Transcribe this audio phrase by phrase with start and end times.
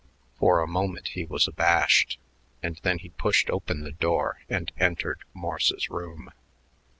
[0.39, 2.17] For a moment he was abashed,
[2.63, 6.31] and then he pushed open the door and entered Morse's room.